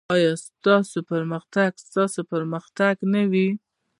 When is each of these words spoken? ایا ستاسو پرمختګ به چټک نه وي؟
ایا 0.15 0.31
ستاسو 0.47 0.97
پرمختګ 1.11 1.69
به 2.29 2.59
چټک 2.65 2.99
نه 3.13 3.21
وي؟ 3.31 3.47